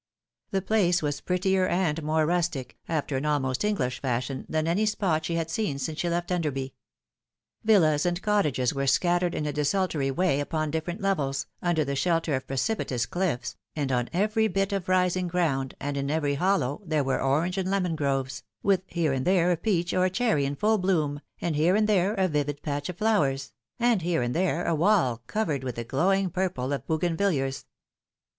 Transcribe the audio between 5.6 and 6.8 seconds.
since she left Enderby.